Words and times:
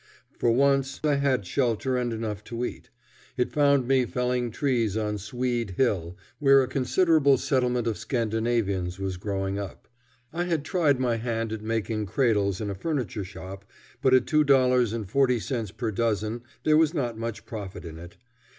For 0.39 0.51
once 0.51 0.99
I 1.03 1.17
had 1.17 1.45
shelter 1.45 1.95
and 1.95 2.11
enough 2.11 2.43
to 2.45 2.65
eat. 2.65 2.89
It 3.37 3.51
found 3.51 3.87
me 3.87 4.07
felling 4.07 4.49
trees 4.49 4.97
on 4.97 5.19
Swede 5.19 5.75
Hill, 5.77 6.17
where 6.39 6.63
a 6.63 6.67
considerable 6.67 7.37
settlement 7.37 7.85
of 7.85 7.99
Scandinavians 7.99 8.97
was 8.97 9.17
growing 9.17 9.59
up. 9.59 9.87
I 10.33 10.45
had 10.45 10.65
tried 10.65 10.99
my 10.99 11.17
hand 11.17 11.53
at 11.53 11.61
making 11.61 12.07
cradles 12.07 12.59
in 12.59 12.71
a 12.71 12.73
furniture 12.73 13.23
shop, 13.23 13.63
but 14.01 14.15
at 14.15 14.25
two 14.25 14.43
dollars 14.43 14.91
and 14.91 15.07
forty 15.07 15.39
cents 15.39 15.69
per 15.69 15.91
dozen 15.91 16.41
there 16.63 16.77
was 16.77 16.95
not 16.95 17.15
much 17.15 17.45
profit 17.45 17.85
in 17.85 17.99
it. 17.99 18.17